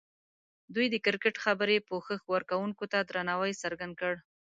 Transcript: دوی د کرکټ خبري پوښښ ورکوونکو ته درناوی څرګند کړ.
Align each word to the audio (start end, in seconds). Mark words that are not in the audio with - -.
دوی 0.73 0.87
د 0.93 0.95
کرکټ 1.05 1.35
خبري 1.45 1.77
پوښښ 1.89 2.19
ورکوونکو 2.33 2.83
ته 2.91 2.99
درناوی 3.09 3.53
څرګند 3.63 3.93
کړ. 4.01 4.13